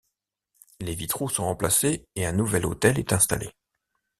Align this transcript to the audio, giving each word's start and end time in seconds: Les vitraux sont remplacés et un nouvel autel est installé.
Les 0.79 0.95
vitraux 0.95 1.29
sont 1.29 1.43
remplacés 1.45 2.07
et 2.15 2.25
un 2.25 2.31
nouvel 2.31 2.65
autel 2.65 2.97
est 2.97 3.13
installé. 3.13 3.51